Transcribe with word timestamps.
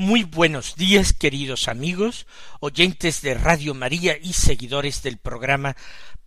Muy 0.00 0.22
buenos 0.22 0.76
días, 0.76 1.12
queridos 1.12 1.66
amigos, 1.66 2.28
oyentes 2.60 3.20
de 3.20 3.34
Radio 3.34 3.74
María 3.74 4.16
y 4.16 4.32
seguidores 4.32 5.02
del 5.02 5.16
programa 5.18 5.76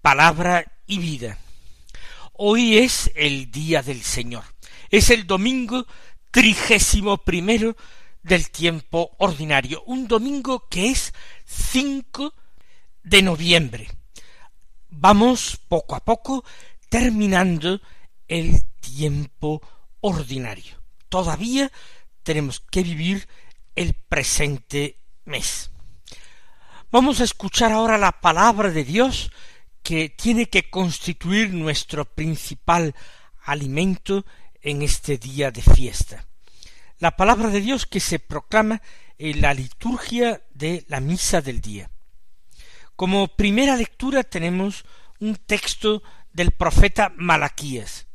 Palabra 0.01 0.73
y 0.87 0.97
Vida. 0.97 1.37
Hoy 2.33 2.79
es 2.79 3.09
el 3.15 3.49
día 3.49 3.81
del 3.81 4.01
Señor. 4.01 4.43
Es 4.89 5.09
el 5.09 5.25
domingo 5.25 5.87
trigésimo 6.31 7.19
primero 7.19 7.77
del 8.23 8.51
tiempo 8.51 9.15
ordinario. 9.19 9.83
Un 9.85 10.05
domingo 10.09 10.67
que 10.67 10.89
es 10.89 11.13
5 11.45 12.33
de 13.03 13.21
noviembre. 13.21 13.87
Vamos 14.89 15.57
poco 15.69 15.95
a 15.95 16.03
poco 16.03 16.43
terminando 16.89 17.79
el 18.27 18.65
tiempo 18.81 19.61
ordinario. 20.01 20.75
Todavía 21.07 21.71
tenemos 22.23 22.59
que 22.59 22.83
vivir 22.83 23.29
el 23.75 23.93
presente 23.93 24.99
mes. 25.25 25.71
Vamos 26.91 27.21
a 27.21 27.23
escuchar 27.23 27.71
ahora 27.71 27.97
la 27.97 28.11
palabra 28.19 28.69
de 28.69 28.83
Dios 28.83 29.31
que 29.81 30.09
tiene 30.09 30.49
que 30.49 30.69
constituir 30.69 31.53
nuestro 31.53 32.05
principal 32.05 32.95
alimento 33.43 34.25
en 34.61 34.81
este 34.81 35.17
día 35.17 35.51
de 35.51 35.61
fiesta. 35.61 36.27
La 36.99 37.15
palabra 37.15 37.49
de 37.49 37.61
Dios 37.61 37.85
que 37.85 37.99
se 37.99 38.19
proclama 38.19 38.81
en 39.17 39.41
la 39.41 39.53
liturgia 39.53 40.41
de 40.53 40.85
la 40.87 40.99
misa 40.99 41.41
del 41.41 41.61
día. 41.61 41.89
Como 42.95 43.35
primera 43.35 43.75
lectura 43.75 44.23
tenemos 44.23 44.85
un 45.19 45.35
texto 45.35 46.03
del 46.33 46.51
profeta 46.51 47.11
Malaquías. 47.15 48.07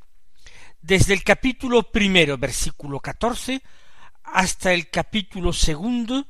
Desde 0.81 1.15
el 1.15 1.25
capítulo 1.25 1.91
primero, 1.91 2.39
versículo 2.39 3.01
catorce, 3.01 3.63
hasta 4.27 4.73
el 4.73 4.91
capítulo 4.91 5.53
segundo, 5.53 6.27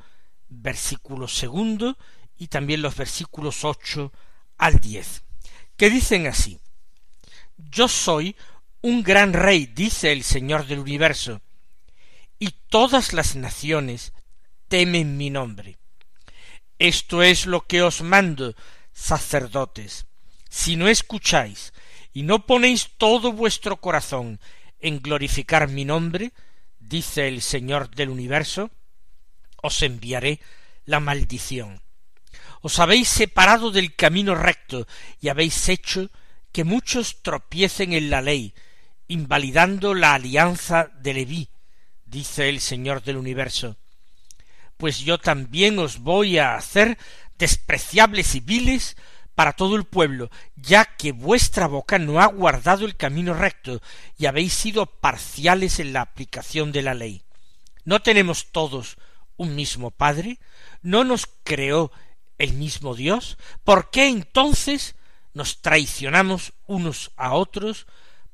versículo 0.49 1.29
segundo, 1.29 1.97
y 2.39 2.49
también 2.49 2.83
los 2.83 2.95
versículos 2.95 3.65
ocho 3.65 4.13
al 4.59 4.79
diez, 4.79 5.23
que 5.77 5.91
dicen 5.91 6.27
así 6.27 6.61
Yo 7.57 7.89
soy 7.89 8.37
un 8.83 9.03
gran 9.03 9.33
rey, 9.33 9.67
dice 9.67 10.13
el 10.13 10.23
Señor 10.23 10.67
del 10.67 10.81
universo, 10.81 11.41
y 12.39 12.51
todas 12.69 13.13
las 13.13 13.35
naciones 13.35 14.13
temen 14.69 15.17
mi 15.17 15.31
nombre. 15.31 15.79
Esto 16.79 17.23
es 17.23 17.47
lo 17.47 17.67
que 17.67 17.83
os 17.83 18.03
mando, 18.03 18.55
sacerdotes. 18.93 20.07
Si 20.51 20.77
no 20.77 20.89
escucháis 20.89 21.73
y 22.13 22.23
no 22.23 22.47
ponéis 22.47 22.91
todo 22.99 23.33
vuestro 23.33 23.79
corazón 23.79 24.39
en 24.81 25.01
glorificar 25.01 25.69
mi 25.69 25.87
nombre, 25.87 26.33
dice 26.89 27.29
el 27.29 27.43
Señor 27.43 27.91
del 27.91 28.11
universo, 28.11 28.71
os 29.63 29.83
enviaré 29.83 30.41
la 30.85 31.01
maldición. 31.01 31.83
Os 32.61 32.79
habéis 32.79 33.09
separado 33.09 33.71
del 33.71 33.95
camino 33.95 34.35
recto 34.35 34.87
y 35.21 35.29
habéis 35.29 35.69
hecho 35.69 36.11
que 36.53 36.65
muchos 36.65 37.23
tropiecen 37.23 37.93
en 37.93 38.11
la 38.11 38.23
ley, 38.23 38.55
invalidando 39.09 39.95
la 39.95 40.15
alianza 40.15 40.91
de 41.01 41.15
Leví, 41.15 41.51
dice 42.05 42.49
el 42.49 42.61
Señor 42.61 43.03
del 43.03 43.17
universo. 43.17 43.77
Pues 44.77 44.99
yo 45.01 45.19
también 45.19 45.79
os 45.79 45.99
voy 45.99 46.39
a 46.39 46.55
hacer 46.57 46.99
despreciables 47.39 48.35
y 48.35 48.41
viles 48.41 48.97
para 49.37 49.53
todo 49.53 49.77
el 49.77 49.85
pueblo, 49.85 50.31
ya 50.57 50.87
que 50.97 51.13
vuestra 51.13 51.69
boca 51.69 51.99
no 51.99 52.21
ha 52.21 52.27
guardado 52.27 52.87
el 52.87 52.97
camino 52.97 53.35
recto 53.35 53.83
y 54.19 54.27
habéis 54.27 54.55
sido 54.55 54.87
parciales 54.87 55.79
en 55.79 55.93
la 55.93 56.01
aplicación 56.01 56.73
de 56.73 56.83
la 56.83 56.95
ley. 56.95 57.23
¿No 57.85 58.01
tenemos 58.01 58.51
todos 58.51 58.97
un 59.37 59.55
mismo 59.55 59.91
Padre? 59.91 60.41
¿No 60.81 61.05
nos 61.05 61.29
creó 61.45 61.93
el 62.39 62.55
mismo 62.55 62.95
Dios? 62.95 63.37
¿Por 63.63 63.91
qué 63.91 64.09
entonces 64.09 64.97
nos 65.35 65.61
traicionamos 65.61 66.55
unos 66.67 67.13
a 67.17 67.35
otros, 67.35 67.87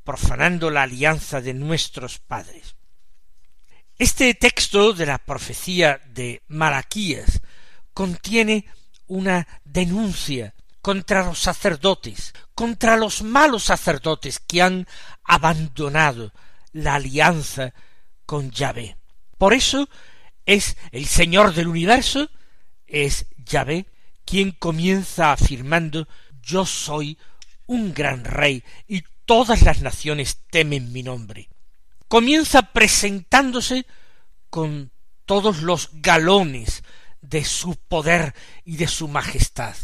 profanando 0.04 0.70
la 0.70 0.84
alianza 0.84 1.40
de 1.40 1.52
nuestros 1.52 2.20
padres? 2.20 2.76
Este 3.98 4.34
texto 4.34 4.92
de 4.92 5.06
la 5.06 5.19
profecía 5.19 6.00
de 6.06 6.42
Malaquías 6.46 7.40
contiene 7.92 8.66
una 9.08 9.48
denuncia 9.64 10.54
contra 10.82 11.25
los 11.25 11.38
sacerdotes, 11.38 12.34
contra 12.54 12.97
los 12.97 13.22
malos 13.22 13.62
sacerdotes 13.62 14.41
que 14.41 14.60
han 14.60 14.87
abandonado 15.25 16.32
la 16.72 16.97
alianza 16.97 17.72
con 18.26 18.50
Yahvé. 18.50 18.97
Por 19.38 19.54
eso 19.54 19.88
es 20.44 20.76
el 20.91 21.06
Señor 21.06 21.54
del 21.54 21.69
universo, 21.69 22.28
es 22.87 23.26
Yahvé, 23.38 23.87
quien 24.25 24.50
comienza 24.50 25.32
afirmando 25.32 26.09
yo 26.43 26.66
soy 26.66 27.16
un 27.66 27.94
gran 27.94 28.25
rey 28.25 28.64
y 28.88 29.04
todas 29.25 29.62
las 29.62 29.81
naciones 29.81 30.38
temen 30.50 30.93
mi 30.93 31.03
nombre. 31.03 31.49
Comienza 32.09 32.72
presentándose 32.72 33.87
con 34.50 34.91
todos 35.25 35.62
los 35.62 35.91
galones 35.93 36.82
de 37.20 37.44
su 37.44 37.76
poder 37.76 38.34
y 38.64 38.76
de 38.76 38.88
su 38.88 39.09
majestad. 39.09 39.76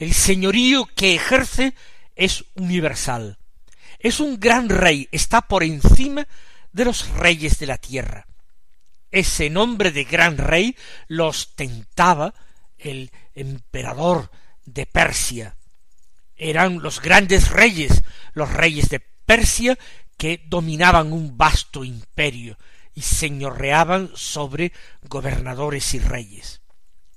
El 0.00 0.14
señorío 0.14 0.86
que 0.96 1.14
ejerce 1.14 1.74
es 2.16 2.46
universal. 2.54 3.36
Es 3.98 4.18
un 4.18 4.40
gran 4.40 4.70
rey, 4.70 5.06
está 5.12 5.42
por 5.42 5.62
encima 5.62 6.26
de 6.72 6.86
los 6.86 7.10
reyes 7.10 7.58
de 7.58 7.66
la 7.66 7.76
tierra. 7.76 8.26
Ese 9.10 9.50
nombre 9.50 9.90
de 9.90 10.04
gran 10.04 10.38
rey 10.38 10.74
lo 11.06 11.26
ostentaba 11.26 12.32
el 12.78 13.10
emperador 13.34 14.30
de 14.64 14.86
Persia. 14.86 15.56
Eran 16.34 16.80
los 16.80 17.02
grandes 17.02 17.50
reyes, 17.50 18.02
los 18.32 18.50
reyes 18.50 18.88
de 18.88 19.00
Persia, 19.00 19.78
que 20.16 20.42
dominaban 20.46 21.12
un 21.12 21.36
vasto 21.36 21.84
imperio 21.84 22.56
y 22.94 23.02
señoreaban 23.02 24.10
sobre 24.14 24.72
gobernadores 25.02 25.92
y 25.92 25.98
reyes. 25.98 26.62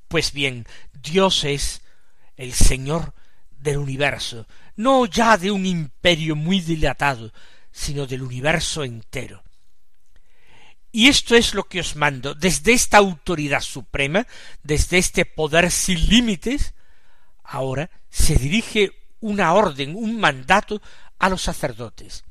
Pues 0.09 0.33
bien, 0.33 0.67
Dios 0.91 1.45
es 1.45 1.82
el 2.43 2.53
Señor 2.53 3.13
del 3.49 3.77
universo, 3.77 4.45
no 4.75 5.05
ya 5.05 5.37
de 5.37 5.51
un 5.51 5.65
imperio 5.65 6.35
muy 6.35 6.59
dilatado, 6.59 7.33
sino 7.71 8.05
del 8.05 8.21
universo 8.21 8.83
entero. 8.83 9.43
Y 10.91 11.07
esto 11.07 11.35
es 11.35 11.55
lo 11.55 11.63
que 11.63 11.79
os 11.79 11.95
mando, 11.95 12.35
desde 12.35 12.73
esta 12.73 12.97
autoridad 12.97 13.61
suprema, 13.61 14.27
desde 14.61 14.99
este 14.99 15.25
poder 15.25 15.71
sin 15.71 16.07
límites, 16.07 16.75
ahora 17.43 17.89
se 18.09 18.35
dirige 18.35 18.91
una 19.19 19.53
orden, 19.53 19.95
un 19.95 20.19
mandato 20.19 20.81
a 21.17 21.29
los 21.29 21.41
sacerdotes. 21.41 22.23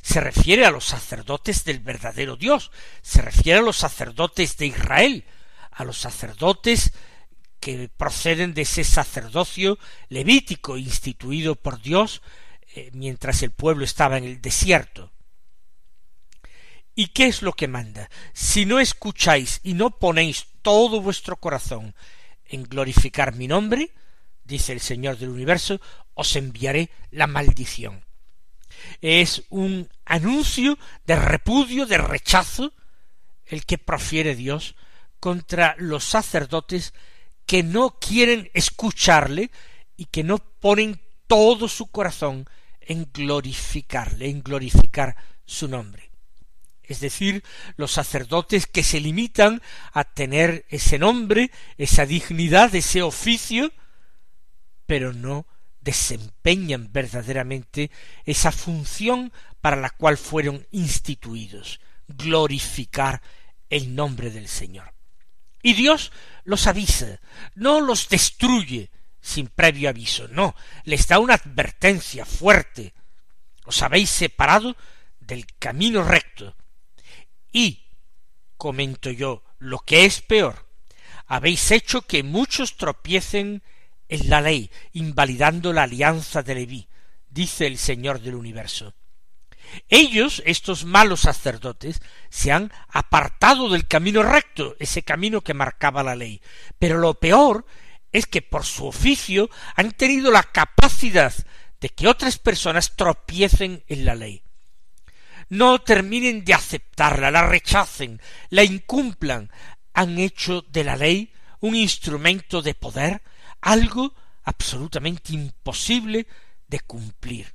Se 0.00 0.20
refiere 0.20 0.64
a 0.64 0.70
los 0.70 0.86
sacerdotes 0.86 1.64
del 1.64 1.80
verdadero 1.80 2.36
Dios, 2.36 2.70
se 3.02 3.20
refiere 3.20 3.58
a 3.58 3.62
los 3.62 3.76
sacerdotes 3.76 4.56
de 4.56 4.66
Israel, 4.66 5.24
a 5.70 5.84
los 5.84 5.98
sacerdotes 5.98 6.92
que 7.62 7.88
proceden 7.96 8.54
de 8.54 8.62
ese 8.62 8.82
sacerdocio 8.82 9.78
levítico 10.08 10.76
instituido 10.76 11.54
por 11.54 11.80
Dios 11.80 12.20
eh, 12.74 12.90
mientras 12.92 13.40
el 13.44 13.52
pueblo 13.52 13.84
estaba 13.84 14.18
en 14.18 14.24
el 14.24 14.42
desierto. 14.42 15.12
¿Y 16.96 17.08
qué 17.08 17.26
es 17.28 17.40
lo 17.40 17.52
que 17.52 17.68
manda? 17.68 18.10
Si 18.32 18.66
no 18.66 18.80
escucháis 18.80 19.60
y 19.62 19.74
no 19.74 19.96
ponéis 20.00 20.48
todo 20.62 21.00
vuestro 21.00 21.36
corazón 21.36 21.94
en 22.46 22.64
glorificar 22.64 23.36
mi 23.36 23.46
nombre, 23.46 23.92
dice 24.42 24.72
el 24.72 24.80
Señor 24.80 25.16
del 25.18 25.28
universo, 25.28 25.80
os 26.14 26.34
enviaré 26.34 26.90
la 27.12 27.28
maldición. 27.28 28.04
Es 29.00 29.44
un 29.50 29.88
anuncio 30.04 30.80
de 31.06 31.14
repudio, 31.14 31.86
de 31.86 31.98
rechazo, 31.98 32.72
el 33.46 33.64
que 33.66 33.78
profiere 33.78 34.34
Dios 34.34 34.74
contra 35.20 35.76
los 35.78 36.02
sacerdotes 36.02 36.92
que 37.46 37.62
no 37.62 37.98
quieren 37.98 38.50
escucharle 38.54 39.50
y 39.96 40.06
que 40.06 40.22
no 40.22 40.38
ponen 40.38 41.00
todo 41.26 41.68
su 41.68 41.86
corazón 41.86 42.46
en 42.80 43.08
glorificarle, 43.12 44.28
en 44.28 44.42
glorificar 44.42 45.16
su 45.44 45.68
nombre. 45.68 46.10
Es 46.82 47.00
decir, 47.00 47.42
los 47.76 47.92
sacerdotes 47.92 48.66
que 48.66 48.82
se 48.82 49.00
limitan 49.00 49.62
a 49.92 50.04
tener 50.04 50.66
ese 50.68 50.98
nombre, 50.98 51.50
esa 51.78 52.04
dignidad, 52.04 52.74
ese 52.74 53.02
oficio, 53.02 53.72
pero 54.86 55.12
no 55.12 55.46
desempeñan 55.80 56.92
verdaderamente 56.92 57.90
esa 58.24 58.52
función 58.52 59.32
para 59.60 59.76
la 59.76 59.90
cual 59.90 60.18
fueron 60.18 60.66
instituidos, 60.70 61.80
glorificar 62.08 63.22
el 63.70 63.94
nombre 63.94 64.30
del 64.30 64.48
Señor. 64.48 64.91
Y 65.62 65.74
Dios 65.74 66.12
los 66.44 66.66
avisa, 66.66 67.20
no 67.54 67.80
los 67.80 68.08
destruye 68.08 68.90
sin 69.20 69.46
previo 69.46 69.88
aviso, 69.88 70.26
no, 70.28 70.56
les 70.84 71.06
da 71.06 71.20
una 71.20 71.34
advertencia 71.34 72.26
fuerte. 72.26 72.92
Os 73.64 73.80
habéis 73.82 74.10
separado 74.10 74.76
del 75.20 75.46
camino 75.58 76.02
recto. 76.02 76.56
Y, 77.52 77.86
comento 78.56 79.10
yo, 79.10 79.44
lo 79.58 79.78
que 79.78 80.04
es 80.04 80.20
peor, 80.20 80.68
habéis 81.26 81.70
hecho 81.70 82.02
que 82.02 82.24
muchos 82.24 82.76
tropiecen 82.76 83.62
en 84.08 84.28
la 84.28 84.40
ley, 84.40 84.70
invalidando 84.92 85.72
la 85.72 85.84
alianza 85.84 86.42
de 86.42 86.56
Leví, 86.56 86.88
dice 87.30 87.66
el 87.66 87.78
Señor 87.78 88.20
del 88.20 88.34
universo. 88.34 88.94
Ellos, 89.88 90.42
estos 90.46 90.84
malos 90.84 91.20
sacerdotes, 91.20 92.00
se 92.30 92.52
han 92.52 92.72
apartado 92.88 93.68
del 93.68 93.86
camino 93.86 94.22
recto, 94.22 94.76
ese 94.78 95.02
camino 95.02 95.40
que 95.40 95.54
marcaba 95.54 96.02
la 96.02 96.16
ley. 96.16 96.40
Pero 96.78 96.98
lo 96.98 97.14
peor 97.14 97.66
es 98.12 98.26
que 98.26 98.42
por 98.42 98.64
su 98.64 98.86
oficio 98.86 99.48
han 99.74 99.92
tenido 99.92 100.30
la 100.30 100.42
capacidad 100.42 101.32
de 101.80 101.88
que 101.88 102.08
otras 102.08 102.38
personas 102.38 102.94
tropiecen 102.94 103.84
en 103.88 104.04
la 104.04 104.14
ley. 104.14 104.42
No 105.48 105.80
terminen 105.80 106.44
de 106.44 106.54
aceptarla, 106.54 107.30
la 107.30 107.46
rechacen, 107.46 108.20
la 108.50 108.64
incumplan, 108.64 109.50
han 109.92 110.18
hecho 110.18 110.62
de 110.62 110.84
la 110.84 110.96
ley 110.96 111.32
un 111.60 111.74
instrumento 111.74 112.62
de 112.62 112.74
poder, 112.74 113.22
algo 113.60 114.14
absolutamente 114.44 115.32
imposible 115.32 116.26
de 116.68 116.80
cumplir. 116.80 117.54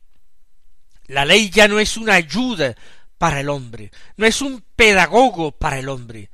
La 1.07 1.25
ley 1.25 1.49
ya 1.49 1.67
no 1.67 1.79
es 1.79 1.97
una 1.97 2.15
ayuda 2.15 2.75
para 3.17 3.39
el 3.39 3.49
hombre, 3.49 3.91
no 4.17 4.25
es 4.25 4.41
un 4.41 4.63
pedagogo 4.75 5.51
para 5.51 5.79
el 5.79 5.89
hombre, 5.89 6.29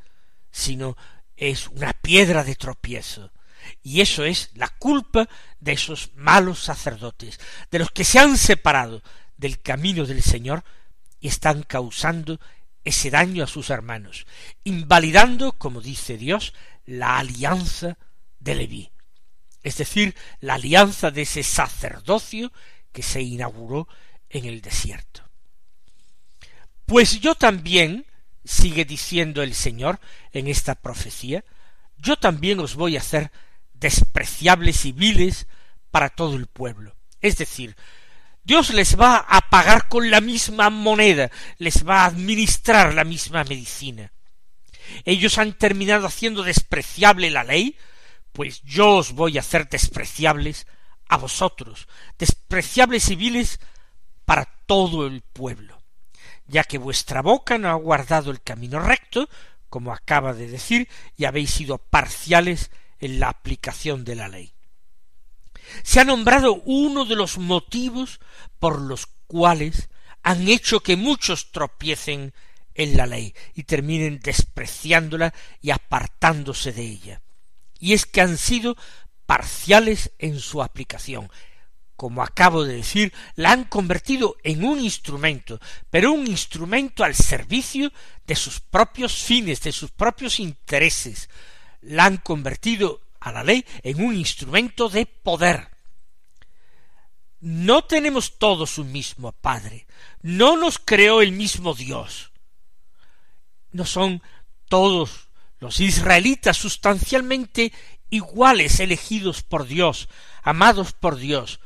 sino 0.52 0.98
es 1.38 1.68
una 1.68 1.94
piedra 1.94 2.44
de 2.44 2.56
tropiezo. 2.56 3.31
Y 3.81 4.02
eso 4.02 4.25
es 4.25 4.52
la 4.56 4.68
culpa 4.68 5.30
de 5.60 5.74
esos 5.74 6.12
malos 6.16 6.62
sacerdotes, 6.62 7.40
de 7.72 7.80
los 7.80 7.92
que 7.92 8.04
se 8.04 8.20
han 8.20 8.38
separado 8.38 9.02
del 9.38 9.62
camino 9.62 10.06
del 10.06 10.22
Señor 10.22 10.64
y 11.20 11.30
están 11.30 11.64
causando 11.64 12.40
ese 12.84 13.10
daño 13.10 13.44
a 13.44 13.48
sus 13.48 13.70
hermanos, 13.70 14.25
invalidando, 14.66 15.54
como 15.54 15.80
dice 15.80 16.18
Dios, 16.18 16.54
la 16.86 17.18
alianza 17.18 17.98
de 18.40 18.56
Leví, 18.56 18.92
es 19.64 19.78
decir, 19.78 20.16
la 20.42 20.56
alianza 20.56 21.10
de 21.10 21.22
ese 21.22 21.44
sacerdocio 21.44 22.52
que 22.92 23.02
se 23.02 23.22
inauguró 23.22 23.88
en 24.33 24.45
el 24.45 24.62
desierto. 24.62 25.24
Pues 26.85 27.21
yo 27.21 27.35
también, 27.35 28.06
sigue 28.44 28.83
diciendo 28.83 29.41
el 29.41 29.53
Señor 29.53 30.01
en 30.33 30.47
esta 30.47 30.75
profecía, 30.75 31.45
yo 31.95 32.18
también 32.18 32.59
os 32.59 32.75
voy 32.75 32.97
a 32.97 33.00
hacer 33.00 33.31
despreciables 33.74 34.83
y 34.85 34.91
viles 34.91 35.47
para 35.91 36.09
todo 36.09 36.35
el 36.35 36.47
pueblo. 36.47 36.95
Es 37.21 37.38
decir, 37.38 37.77
Dios 38.44 38.74
les 38.74 39.00
va 39.00 39.18
a 39.18 39.50
pagar 39.50 39.88
con 39.88 40.12
la 40.12 40.19
misma 40.19 40.69
moneda, 40.69 41.31
les 41.57 41.88
va 41.88 42.01
a 42.01 42.06
administrar 42.07 42.94
la 42.94 43.06
misma 43.06 43.45
medicina. 43.45 44.12
Ellos 45.06 45.38
han 45.38 45.53
terminado 45.53 46.07
haciendo 46.07 46.44
despreciable 46.44 47.29
la 47.29 47.45
ley, 47.45 47.77
pues 48.33 48.62
yo 48.63 48.97
os 48.97 49.13
voy 49.13 49.38
a 49.38 49.41
hacer 49.41 49.69
despreciables 49.69 50.68
a 51.07 51.18
vosotros, 51.18 51.88
despreciables 52.18 53.09
y 53.09 53.15
viles 53.15 53.59
para 54.25 54.46
todo 54.66 55.08
el 55.08 55.22
pueblo, 55.22 55.81
ya 56.48 56.64
que 56.64 56.78
vuestra 56.78 57.22
boca 57.22 57.58
no 57.58 57.70
ha 57.70 57.75
guardado 57.75 58.31
el 58.31 58.42
camino 58.42 58.80
recto, 58.80 59.30
como 59.70 59.92
acaba 59.94 60.34
de 60.34 60.48
decir, 60.48 60.88
y 61.18 61.25
habéis 61.25 61.52
sido 61.52 61.78
parciales 61.78 62.72
en 63.00 63.20
la 63.20 63.30
aplicación 63.30 64.04
de 64.04 64.16
la 64.16 64.28
ley 64.28 64.54
se 65.81 66.00
ha 66.00 66.04
nombrado 66.04 66.62
uno 66.66 67.06
de 67.06 67.16
los 67.16 67.38
motivos 67.38 68.20
por 68.60 68.81
los 68.81 69.08
cuales 69.28 69.90
han 70.22 70.48
hecho 70.48 70.81
que 70.81 70.96
muchos 70.96 71.52
tropiecen 71.52 72.34
en 72.75 72.98
la 72.98 73.06
ley 73.06 73.34
y 73.54 73.64
terminen 73.64 74.20
despreciándola 74.20 75.34
y 75.62 75.72
apartándose 75.72 76.72
de 76.72 76.84
ella. 76.84 77.22
Y 77.80 77.94
es 77.94 78.06
que 78.06 78.22
han 78.22 78.38
sido 78.38 78.78
parciales 79.25 80.12
en 80.20 80.40
su 80.40 80.62
aplicación. 80.64 81.30
Como 82.03 82.21
acabo 82.21 82.65
de 82.65 82.75
decir, 82.75 83.13
la 83.38 83.53
han 83.53 83.63
convertido 83.63 84.35
en 84.44 84.65
un 84.65 84.81
instrumento, 84.81 85.61
pero 85.89 86.11
un 86.11 86.27
instrumento 86.27 87.05
al 87.05 87.15
servicio 87.15 87.94
de 88.27 88.35
sus 88.35 88.59
propios 88.59 89.23
fines, 89.23 89.61
de 89.61 89.71
sus 89.71 89.89
propios 89.89 90.41
intereses. 90.41 91.29
La 91.79 92.03
han 92.03 92.17
convertido 92.17 93.00
a 93.21 93.31
la 93.31 93.41
ley 93.41 93.65
en 93.83 94.03
un 94.03 94.15
instrumento 94.15 94.89
de 94.89 95.05
poder. 95.05 95.69
No 97.39 97.85
tenemos 97.85 98.38
todos 98.38 98.77
un 98.77 98.91
mismo 98.91 99.31
Padre, 99.31 99.88
no 100.21 100.57
nos 100.57 100.79
creó 100.79 101.21
el 101.21 101.31
mismo 101.31 101.73
Dios. 101.73 102.33
No 103.71 103.85
son 103.85 104.21
todos 104.67 105.29
los 105.61 105.79
israelitas 105.79 106.57
sustancialmente 106.57 107.71
iguales, 108.09 108.81
elegidos 108.81 109.41
por 109.41 109.65
Dios, 109.67 110.09
amados 110.44 110.91
por 110.91 111.15
Dios, 111.15 111.61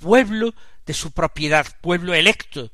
pueblo 0.00 0.54
de 0.86 0.94
su 0.94 1.12
propiedad, 1.12 1.66
pueblo 1.80 2.14
electo. 2.14 2.72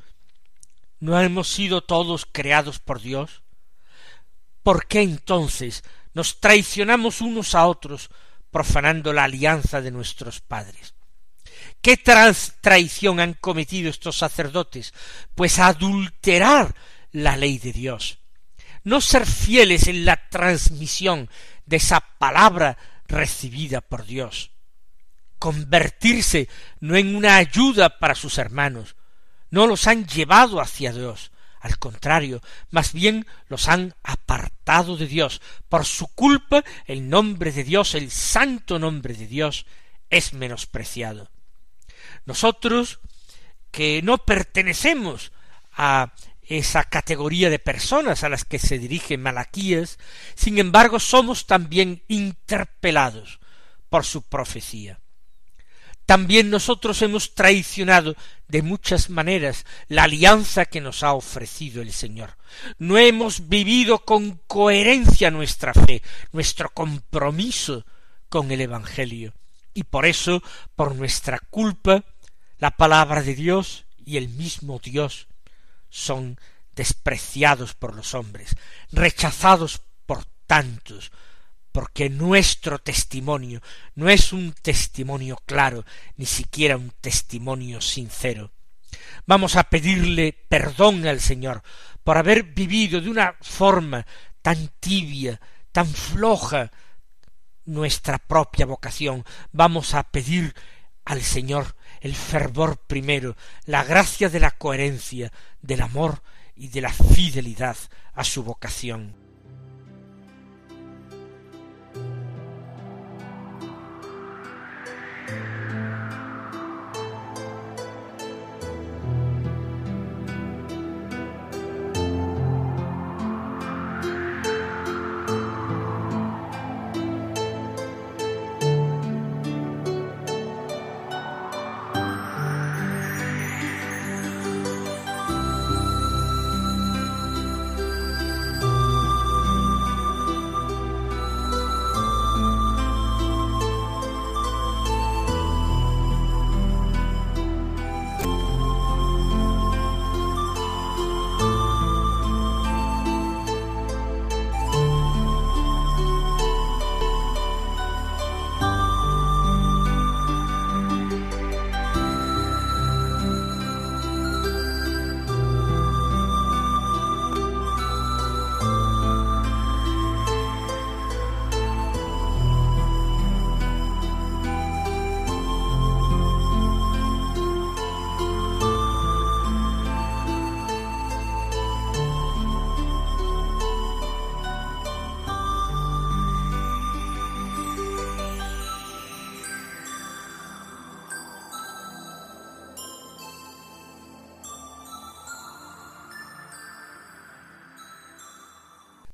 ¿No 1.00 1.20
hemos 1.20 1.49
sido 1.49 1.82
todos 1.82 2.26
creados 2.31 2.78
por 2.78 3.02
Dios? 3.02 3.43
¿Por 4.62 4.87
qué 4.87 5.02
entonces 5.02 5.84
nos 6.14 6.40
traicionamos 6.40 7.20
unos 7.20 7.55
a 7.55 7.67
otros 7.67 8.08
profanando 8.50 9.12
la 9.12 9.25
alianza 9.25 9.82
de 9.82 9.90
nuestros 9.90 10.40
padres. 10.40 10.94
¿Qué 11.82 11.99
traición 11.99 13.20
han 13.20 13.34
cometido 13.34 13.90
estos 13.90 14.17
sacerdotes? 14.17 14.94
Pues 15.34 15.58
adulterar 15.58 16.75
la 17.12 17.37
ley 17.37 17.59
de 17.59 17.75
Dios, 17.75 18.18
no 18.83 19.02
ser 19.02 19.26
fieles 19.26 19.88
en 19.88 20.06
la 20.06 20.16
transmisión 20.30 21.28
de 21.66 21.76
esa 21.76 22.00
palabra 22.00 22.78
recibida 23.06 23.83
por 23.83 24.06
Dios, 24.06 24.52
convertirse 25.47 26.49
no 26.81 26.97
en 26.97 27.15
una 27.15 27.37
ayuda 27.37 28.00
para 28.00 28.17
sus 28.17 28.37
hermanos, 28.37 28.97
no 29.49 29.69
los 29.69 29.87
han 29.87 30.05
llevado 30.05 30.61
hacia 30.61 30.93
Dios, 30.93 31.31
al 31.61 31.79
contrario, 31.79 32.43
más 32.71 32.93
bien 32.93 33.29
los 33.47 33.69
han 33.69 33.95
apartado 34.03 34.97
de 34.97 35.07
Dios. 35.07 35.41
Por 35.69 35.85
su 35.85 36.09
culpa 36.09 36.65
el 36.87 37.09
nombre 37.09 37.53
de 37.53 37.62
Dios, 37.62 37.95
el 37.95 38.11
santo 38.11 38.81
nombre 38.81 39.15
de 39.15 39.29
Dios, 39.29 39.67
es 40.11 40.33
menospreciado. 40.33 41.31
Nosotros, 42.25 42.99
que 43.71 44.03
no 44.03 44.19
pertenecemos 44.19 45.31
a 45.71 46.12
esa 46.43 46.83
categoría 46.83 47.50
de 47.50 47.61
personas 47.61 48.25
a 48.25 48.29
las 48.29 48.45
que 48.45 48.59
se 48.59 48.81
dirige 48.81 49.17
Malaquías, 49.17 49.97
sin 50.35 50.59
embargo 50.59 50.99
somos 50.99 51.47
también 51.47 52.03
interpelados 52.09 53.38
por 53.88 54.05
su 54.05 54.23
profecía. 54.23 54.99
También 56.06 56.50
nosotros 56.50 57.02
hemos 57.02 57.34
traicionado 57.34 58.14
de 58.46 58.62
muchas 58.62 59.10
maneras 59.10 59.66
la 59.88 60.04
alianza 60.04 60.64
que 60.64 60.80
nos 60.80 61.02
ha 61.02 61.12
ofrecido 61.12 61.82
el 61.82 61.92
Señor. 61.92 62.36
No 62.78 62.96
hemos 62.96 63.48
vivido 63.48 63.98
con 63.98 64.40
coherencia 64.46 65.32
nuestra 65.32 65.75
fe, 65.75 66.02
nuestro 66.30 66.70
compromiso 66.70 67.84
con 68.28 68.52
el 68.52 68.60
Evangelio. 68.60 69.34
Y 69.75 69.82
por 69.82 70.06
eso, 70.06 70.42
por 70.76 70.94
nuestra 70.94 71.40
culpa, 71.50 72.04
la 72.58 72.70
palabra 72.70 73.22
de 73.22 73.34
Dios 73.34 73.84
y 74.04 74.16
el 74.16 74.28
mismo 74.28 74.80
Dios 74.82 75.26
son 75.90 76.38
despreciados 76.76 77.75
por 77.75 77.96
los 77.96 78.14
hombres, 78.14 78.54
rechazados 78.92 79.82
por 80.06 80.25
tantos, 80.46 81.10
porque 81.76 82.09
nuestro 82.09 82.78
testimonio 82.78 83.61
no 83.97 84.09
es 84.09 84.33
un 84.33 84.54
testimonio 84.54 85.37
claro, 85.45 85.85
ni 86.16 86.25
siquiera 86.25 86.78
un 86.78 86.90
testimonio 87.02 87.83
sincero. 87.83 88.50
Vamos 89.26 89.56
a 89.56 89.64
pedirle 89.64 90.33
perdón 90.49 91.06
al 91.06 91.21
Señor 91.21 91.62
por 92.02 92.16
haber 92.16 92.45
vivido 92.45 93.02
de 93.02 93.11
una 93.11 93.37
forma 93.42 94.06
tan 94.40 94.71
tibia, 94.80 95.38
tan 95.71 95.87
floja 95.87 96.73
nuestra 97.66 98.16
propia 98.16 98.64
vocación. 98.64 99.23
Vamos 99.52 99.92
a 99.92 100.04
pedir 100.04 100.54
al 101.04 101.21
Señor 101.21 101.76
el 102.00 102.14
fervor 102.14 102.87
primero, 102.87 103.37
la 103.66 103.85
gracia 103.85 104.30
de 104.30 104.40
la 104.40 104.52
coherencia, 104.52 105.30
del 105.61 105.83
amor 105.83 106.23
y 106.54 106.68
de 106.68 106.80
la 106.80 106.90
fidelidad 106.95 107.76
a 108.14 108.25
su 108.25 108.45
vocación. 108.45 109.25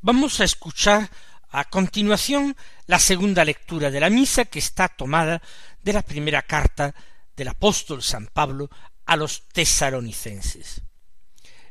Vamos 0.05 0.41
a 0.41 0.45
escuchar 0.45 1.09
a 1.51 1.63
continuación 1.67 2.57
la 2.87 2.99
segunda 2.99 3.45
lectura 3.45 3.89
de 3.89 4.01
la 4.01 4.11
misa 4.11 4.47
que 4.47 4.59
está 4.59 4.89
tomada 4.89 5.41
de 5.81 5.93
la 5.93 6.03
primera 6.03 6.43
carta 6.43 6.93
del 7.37 7.47
apóstol 7.47 8.03
San 8.03 8.27
Pablo 8.27 8.69
a 9.07 9.15
los 9.15 9.47
tesalonicenses. 9.53 10.83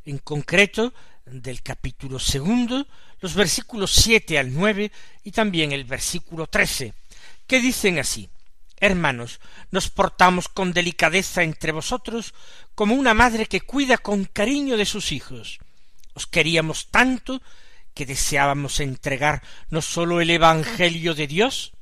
En 0.06 0.16
concreto, 0.16 0.94
del 1.26 1.60
capítulo 1.60 2.18
segundo, 2.18 2.86
los 3.20 3.34
versículos 3.34 3.92
siete 3.92 4.38
al 4.38 4.54
nueve 4.54 4.90
y 5.24 5.30
también 5.32 5.72
el 5.72 5.84
versículo 5.84 6.46
trece, 6.46 6.94
que 7.46 7.60
dicen 7.60 7.98
así 7.98 8.30
Hermanos, 8.78 9.40
nos 9.70 9.90
portamos 9.90 10.48
con 10.48 10.72
delicadeza 10.72 11.42
entre 11.42 11.70
vosotros 11.70 12.32
como 12.74 12.94
una 12.94 13.12
madre 13.12 13.44
que 13.44 13.60
cuida 13.60 13.98
con 13.98 14.24
cariño 14.24 14.78
de 14.78 14.86
sus 14.86 15.12
hijos. 15.12 15.58
Os 16.14 16.26
queríamos 16.26 16.88
tanto 16.90 17.42
que 17.94 18.06
deseábamos 18.06 18.80
entregar 18.80 19.42
no 19.68 19.82
sólo 19.82 20.20
el 20.20 20.30
Evangelio 20.30 21.14
de 21.14 21.26
Dios, 21.26 21.72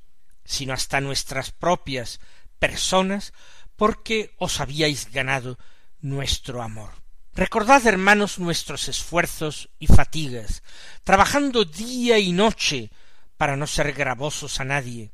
sino 0.45 0.73
hasta 0.73 1.01
nuestras 1.01 1.51
propias 1.51 2.21
personas, 2.59 3.33
porque 3.77 4.35
os 4.39 4.61
habíais 4.61 5.11
ganado 5.13 5.59
nuestro 6.01 6.63
amor. 6.63 6.91
Recordad, 7.35 7.87
hermanos, 7.87 8.39
nuestros 8.39 8.89
esfuerzos 8.89 9.71
y 9.79 9.87
fatigas, 9.87 10.63
trabajando 11.05 11.65
día 11.65 12.19
y 12.19 12.33
noche 12.33 12.91
para 13.37 13.57
no 13.57 13.67
ser 13.67 13.93
gravosos 13.93 14.61
a 14.61 14.65
nadie. 14.65 15.13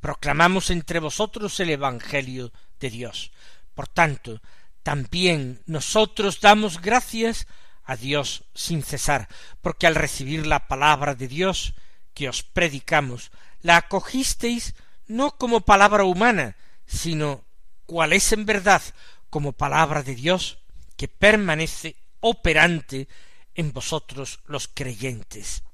Proclamamos 0.00 0.70
entre 0.70 1.00
vosotros 1.00 1.58
el 1.60 1.70
Evangelio 1.70 2.52
de 2.78 2.90
Dios. 2.90 3.32
Por 3.74 3.88
tanto, 3.88 4.40
también 4.82 5.60
nosotros 5.66 6.40
damos 6.40 6.80
gracias 6.80 7.46
a 7.90 7.96
Dios 7.96 8.44
sin 8.54 8.84
cesar, 8.84 9.28
porque 9.60 9.88
al 9.88 9.96
recibir 9.96 10.46
la 10.46 10.68
palabra 10.68 11.16
de 11.16 11.26
Dios 11.26 11.74
que 12.14 12.28
os 12.28 12.44
predicamos, 12.44 13.32
la 13.62 13.78
acogisteis 13.78 14.74
no 15.08 15.36
como 15.36 15.62
palabra 15.62 16.04
humana, 16.04 16.56
sino 16.86 17.44
cual 17.86 18.12
es 18.12 18.30
en 18.30 18.46
verdad 18.46 18.80
como 19.28 19.54
palabra 19.54 20.04
de 20.04 20.14
Dios 20.14 20.58
que 20.96 21.08
permanece 21.08 21.96
operante 22.20 23.08
en 23.56 23.72
vosotros 23.72 24.38
los 24.46 24.68
creyentes. 24.68 25.64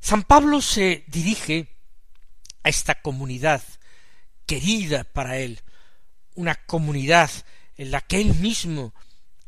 San 0.00 0.24
Pablo 0.24 0.60
se 0.60 1.04
dirige 1.06 1.76
a 2.64 2.70
esta 2.70 3.00
comunidad 3.00 3.62
querida 4.46 5.04
para 5.04 5.38
él, 5.38 5.60
una 6.34 6.56
comunidad 6.56 7.30
en 7.76 7.92
la 7.92 8.00
que 8.00 8.20
él 8.20 8.34
mismo 8.34 8.92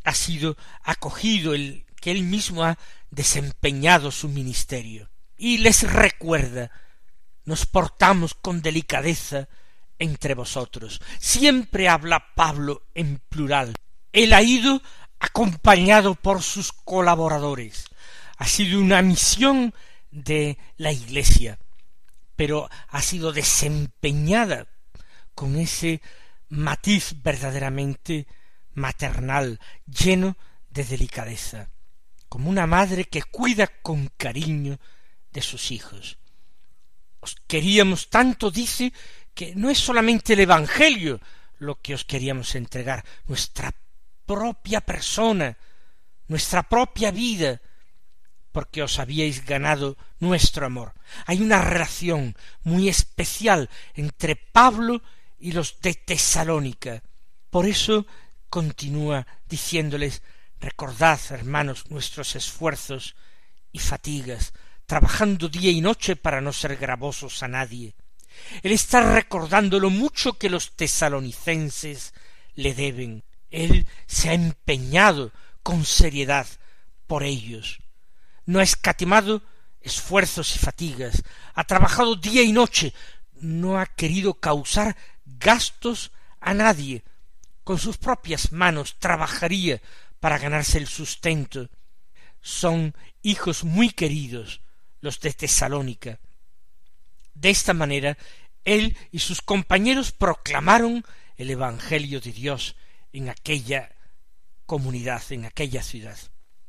ha 0.05 0.15
sido 0.15 0.57
acogido, 0.85 1.55
el 1.55 1.85
que 2.05 2.11
él 2.11 2.23
mismo 2.23 2.65
ha 2.65 2.79
desempeñado 3.11 4.11
su 4.11 4.29
ministerio. 4.29 5.09
Y 5.39 5.57
les 5.57 5.91
recuerda, 5.91 6.71
nos 7.47 7.65
portamos 7.65 8.35
con 8.35 8.61
delicadeza 8.61 9.49
entre 9.99 10.35
vosotros. 10.35 11.01
Siempre 11.19 11.89
habla 11.89 12.35
Pablo 12.35 12.83
en 12.95 13.23
plural. 13.31 13.75
Él 14.13 14.35
ha 14.35 14.43
ido 14.43 14.83
acompañado 15.19 16.15
por 16.15 16.43
sus 16.43 16.73
colaboradores. 16.73 17.87
Ha 18.37 18.49
sido 18.49 18.81
una 18.81 19.01
misión 19.01 19.73
de 20.11 20.59
la 20.77 20.93
Iglesia, 20.93 21.59
pero 22.37 22.69
ha 22.89 23.01
sido 23.01 23.33
desempeñada 23.33 24.67
con 25.35 25.57
ese 25.57 26.03
matiz 26.51 27.15
verdaderamente 27.23 28.27
maternal, 28.75 29.59
lleno 29.87 30.37
de 30.69 30.85
delicadeza, 30.85 31.71
como 32.35 32.51
una 32.51 32.67
madre 32.67 33.05
que 33.05 33.23
cuida 33.23 33.69
con 33.69 34.11
cariño 34.17 34.81
de 35.31 35.41
sus 35.41 35.71
hijos. 35.71 36.19
Os 37.21 37.37
queríamos 37.47 38.11
tanto, 38.11 38.51
dice, 38.51 38.93
que 39.33 39.55
no 39.55 39.71
es 39.71 39.79
solamente 39.79 40.33
el 40.33 40.41
Evangelio 40.41 41.21
lo 41.61 41.81
que 41.81 41.95
os 41.95 42.05
queríamos 42.05 42.57
entregar, 42.57 43.05
nuestra 43.29 43.73
propia 44.27 44.81
persona, 44.81 45.57
nuestra 46.27 46.65
propia 46.65 47.13
vida, 47.13 47.63
porque 48.51 48.83
os 48.83 48.99
habíais 48.99 49.47
ganado 49.47 49.97
nuestro 50.19 50.67
amor. 50.67 50.93
Hay 51.27 51.41
una 51.41 51.63
relación 51.63 52.35
muy 52.65 52.89
especial 52.89 53.71
entre 53.95 54.35
Pablo 54.35 55.03
y 55.39 55.53
los 55.53 55.81
de 55.81 55.95
Tesalónica. 55.95 57.01
Por 57.49 57.65
eso 57.65 58.09
continúa 58.51 59.25
diciéndoles 59.47 60.21
Recordad, 60.61 61.21
hermanos, 61.31 61.91
nuestros 61.91 62.37
esfuerzos 62.37 63.17
y 63.73 63.79
fatigas, 63.79 64.53
trabajando 64.87 65.49
día 65.49 65.71
y 65.71 65.81
noche 65.81 66.17
para 66.17 66.41
no 66.41 66.53
ser 66.53 66.77
gravosos 66.77 67.43
a 67.43 67.49
nadie. 67.49 67.95
Él 68.63 68.73
está 68.73 69.15
recordando 69.15 69.79
lo 69.79 69.91
mucho 69.91 70.39
que 70.39 70.51
los 70.51 70.77
tesalonicenses 70.77 72.15
le 72.55 72.75
deben. 72.75 73.25
Él 73.51 73.87
se 74.07 74.31
ha 74.31 74.35
empeñado 74.35 75.33
con 75.63 75.85
seriedad 75.85 76.47
por 77.07 77.23
ellos. 77.23 77.79
No 78.47 78.59
ha 78.59 78.63
escatimado 78.63 79.43
esfuerzos 79.81 80.57
y 80.57 80.59
fatigas, 80.59 81.23
ha 81.55 81.65
trabajado 81.65 82.17
día 82.17 82.43
y 82.43 82.53
noche, 82.53 82.95
no 83.35 83.79
ha 83.79 83.87
querido 83.87 84.35
causar 84.35 84.97
gastos 85.25 86.11
a 86.41 86.55
nadie. 86.55 87.05
Con 87.65 87.79
sus 87.79 87.97
propias 87.97 88.53
manos 88.53 88.97
trabajaría 88.99 89.81
para 90.25 90.39
ganarse 90.39 90.79
el 90.79 90.87
sustento. 90.87 91.69
Son 92.41 92.97
hijos 93.21 93.63
muy 93.63 93.91
queridos 93.91 94.63
los 95.03 95.21
de 95.21 95.35
Tesalónica. 95.35 96.19
De 97.35 97.51
esta 97.51 97.75
manera, 97.75 98.17
él 98.65 98.97
y 99.13 99.19
sus 99.19 99.43
compañeros 99.43 100.13
proclamaron 100.13 101.05
el 101.37 101.51
Evangelio 101.51 102.23
de 102.23 102.33
Dios 102.33 102.75
en 103.13 103.29
aquella 103.29 103.95
comunidad, 104.65 105.23
en 105.29 105.45
aquella 105.45 105.83
ciudad. 105.83 106.17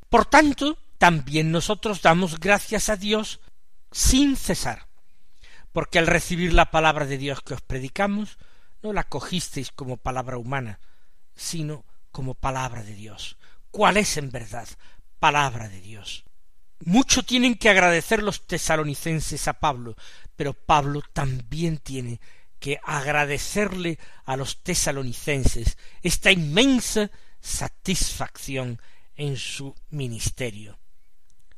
Por 0.10 0.26
tanto, 0.26 0.78
también 0.98 1.50
nosotros 1.50 2.02
damos 2.02 2.42
gracias 2.42 2.90
a 2.90 2.98
Dios 2.98 3.40
sin 3.90 4.36
cesar, 4.36 4.90
porque 5.72 5.98
al 5.98 6.08
recibir 6.08 6.52
la 6.52 6.72
palabra 6.72 7.06
de 7.06 7.18
Dios 7.18 7.40
que 7.40 7.54
os 7.54 7.62
predicamos, 7.62 8.38
no 8.84 8.92
la 8.92 9.06
cogisteis 9.06 9.72
como 9.72 9.96
palabra 9.96 10.38
humana, 10.38 10.82
sino 11.36 11.86
como 12.12 12.34
palabra 12.34 12.84
de 12.84 12.96
Dios. 12.96 13.38
¿Cuál 13.75 13.98
es 13.98 14.15
en 14.15 14.29
verdad? 14.29 14.70
Palabra 15.20 15.67
de 15.67 15.82
Dios. 15.82 16.24
Mucho 16.86 17.24
tienen 17.24 17.55
que 17.55 17.67
agradecer 17.67 18.24
los 18.24 18.48
tesalonicenses 18.48 19.50
a 19.50 19.60
Pablo, 19.60 19.98
pero 20.38 20.53
Pablo 20.53 21.01
también 21.12 21.79
tiene 21.79 22.22
que 22.58 22.79
agradecerle 22.86 24.00
a 24.24 24.38
los 24.38 24.63
tesalonicenses 24.63 25.77
esta 26.01 26.32
inmensa 26.32 27.12
satisfacción 27.41 28.79
en 29.17 29.36
su 29.36 29.75
ministerio. 29.89 30.79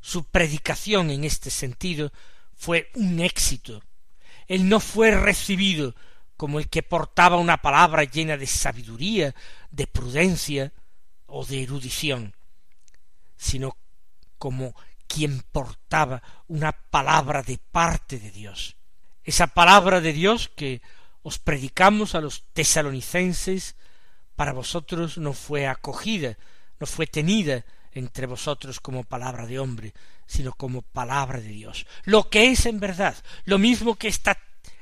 Su 0.02 0.24
predicación 0.24 1.12
en 1.12 1.24
este 1.24 1.52
sentido 1.52 2.12
fue 2.56 2.90
un 2.96 3.20
éxito. 3.20 3.84
Él 4.48 4.68
no 4.68 4.80
fue 4.80 5.12
recibido 5.12 5.94
como 6.36 6.58
el 6.58 6.68
que 6.68 6.82
portaba 6.82 7.38
una 7.38 7.62
palabra 7.62 8.06
llena 8.06 8.38
de 8.38 8.48
sabiduría, 8.48 9.36
de 9.70 9.86
prudencia 9.86 10.74
o 11.28 11.46
de 11.46 11.64
erudición, 11.64 12.36
sino 13.36 13.78
como 14.38 14.74
quien 15.08 15.42
portaba 15.52 16.22
una 16.48 16.72
palabra 16.72 17.44
de 17.44 17.58
parte 17.58 18.20
de 18.20 18.32
Dios. 18.32 18.76
Esa 19.24 19.48
palabra 19.48 20.02
de 20.02 20.14
Dios 20.14 20.50
que 20.56 20.82
os 21.22 21.40
predicamos 21.40 22.16
a 22.16 22.22
los 22.22 22.46
tesalonicenses, 22.54 23.76
para 24.36 24.54
vosotros 24.54 25.18
no 25.18 25.34
fue 25.34 25.68
acogida, 25.68 26.38
no 26.80 26.88
fue 26.88 27.08
tenida 27.08 27.66
entre 27.92 28.28
vosotros 28.28 28.80
como 28.80 29.04
palabra 29.04 29.46
de 29.48 29.60
hombre, 29.60 29.94
sino 30.28 30.54
como 30.54 30.84
palabra 30.84 31.40
de 31.42 31.50
Dios. 31.50 31.88
Lo 32.04 32.30
que 32.30 32.52
es 32.52 32.66
en 32.66 32.80
verdad, 32.80 33.16
lo 33.46 33.58
mismo 33.58 33.96
que 33.96 34.08
esta 34.08 34.38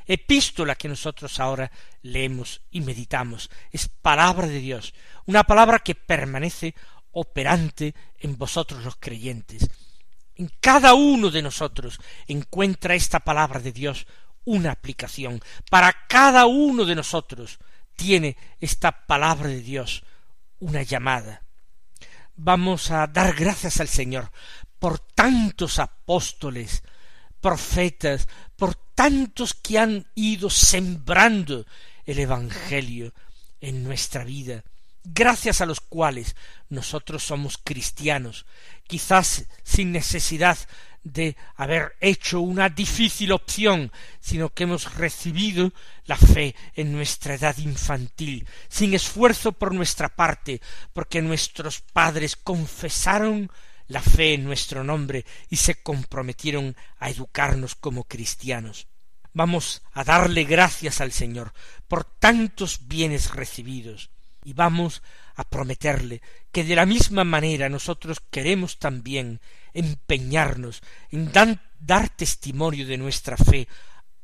epístola 0.06 0.76
que 0.76 0.88
nosotros 0.88 1.40
ahora 1.40 1.72
leemos 2.02 2.62
y 2.72 2.82
meditamos, 2.82 3.50
es 3.72 3.88
palabra 3.88 4.48
de 4.48 4.60
Dios, 4.60 4.94
una 5.26 5.44
palabra 5.44 5.80
que 5.80 5.96
permanece 5.96 6.76
operante 7.12 7.96
en 8.20 8.38
vosotros 8.38 8.84
los 8.84 8.98
creyentes. 8.98 9.70
En 10.36 10.52
cada 10.60 10.94
uno 10.94 11.32
de 11.32 11.42
nosotros 11.42 12.00
encuentra 12.28 12.94
esta 12.94 13.22
palabra 13.22 13.60
de 13.60 13.72
Dios 13.72 14.06
una 14.44 14.72
aplicación. 14.72 15.42
Para 15.70 15.96
cada 16.08 16.46
uno 16.46 16.86
de 16.86 16.96
nosotros 16.96 17.58
tiene 17.96 18.38
esta 18.60 19.06
palabra 19.06 19.48
de 19.48 19.62
Dios 19.62 20.04
una 20.60 20.84
llamada. 20.84 21.44
Vamos 22.36 22.92
a 22.92 23.08
dar 23.08 23.34
gracias 23.34 23.80
al 23.80 23.88
Señor 23.88 24.32
por 24.78 25.00
tantos 25.00 25.80
apóstoles, 25.80 26.84
profetas, 27.40 28.28
por 28.56 28.76
tantos 28.96 29.54
que 29.54 29.78
han 29.78 30.08
ido 30.16 30.50
sembrando 30.50 31.66
el 32.06 32.20
Evangelio 32.20 33.14
en 33.62 33.84
nuestra 33.84 34.24
vida, 34.24 34.64
gracias 35.04 35.62
a 35.62 35.66
los 35.66 35.82
cuales 35.82 36.36
nosotros 36.70 37.24
somos 37.24 37.58
cristianos, 37.58 38.46
quizás 38.88 39.46
sin 39.64 39.92
necesidad 39.92 40.58
de 41.04 41.38
haber 41.56 41.96
hecho 42.00 42.42
una 42.42 42.70
difícil 42.70 43.32
opción, 43.32 43.92
sino 44.20 44.50
que 44.50 44.64
hemos 44.64 44.96
recibido 44.96 45.72
la 46.06 46.18
fe 46.18 46.56
en 46.74 46.92
nuestra 46.92 47.36
edad 47.36 47.56
infantil, 47.60 48.48
sin 48.70 48.96
esfuerzo 48.96 49.52
por 49.52 49.74
nuestra 49.74 50.10
parte, 50.10 50.62
porque 50.94 51.22
nuestros 51.22 51.82
padres 51.82 52.36
confesaron 52.36 53.52
la 53.88 54.02
fe 54.02 54.34
en 54.34 54.44
nuestro 54.44 54.84
nombre 54.84 55.26
y 55.50 55.58
se 55.58 55.82
comprometieron 55.82 56.76
a 57.00 57.10
educarnos 57.10 57.76
como 57.76 58.06
cristianos. 58.06 58.88
Vamos 59.34 59.84
a 59.94 60.04
darle 60.04 60.46
gracias 60.46 61.02
al 61.02 61.12
Señor 61.12 61.54
por 61.88 62.06
tantos 62.06 62.88
bienes 62.88 63.32
recibidos 63.32 64.10
y 64.44 64.54
vamos 64.54 65.02
a 65.36 65.44
prometerle 65.44 66.22
que 66.52 66.64
de 66.64 66.76
la 66.76 66.86
misma 66.86 67.24
manera 67.24 67.68
nosotros 67.68 68.22
queremos 68.32 68.80
también 68.80 69.42
empeñarnos 69.74 70.82
en 71.12 71.32
dar 71.34 72.10
testimonio 72.10 72.88
de 72.88 72.98
nuestra 72.98 73.36
fe 73.36 73.68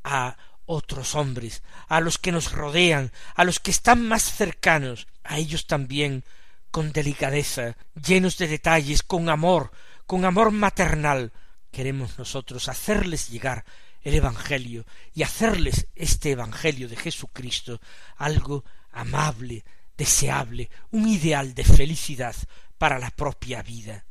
a 0.02 0.36
otros 0.64 1.14
hombres, 1.14 1.62
a 1.88 2.00
los 2.00 2.18
que 2.18 2.32
nos 2.32 2.52
rodean, 2.52 3.12
a 3.34 3.44
los 3.44 3.60
que 3.60 3.70
están 3.70 4.06
más 4.06 4.22
cercanos, 4.22 5.06
a 5.24 5.38
ellos 5.38 5.66
también 5.66 6.24
con 6.72 6.90
delicadeza, 6.90 7.76
llenos 7.94 8.38
de 8.38 8.48
detalles, 8.48 9.02
con 9.02 9.28
amor, 9.28 9.70
con 10.06 10.24
amor 10.24 10.50
maternal, 10.50 11.32
queremos 11.70 12.18
nosotros 12.18 12.68
hacerles 12.68 13.28
llegar 13.28 13.64
el 14.00 14.14
Evangelio 14.14 14.84
y 15.14 15.22
hacerles 15.22 15.88
este 15.94 16.32
Evangelio 16.32 16.88
de 16.88 16.96
Jesucristo 16.96 17.78
algo 18.16 18.64
amable, 18.90 19.64
deseable, 19.96 20.70
un 20.90 21.08
ideal 21.08 21.54
de 21.54 21.64
felicidad 21.64 22.34
para 22.78 22.98
la 22.98 23.10
propia 23.10 23.62
vida. 23.62 24.06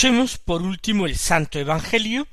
Escuchemos 0.00 0.38
por 0.38 0.62
último 0.62 1.04
el 1.04 1.18
Santo 1.18 1.58
Evangelio, 1.58 2.26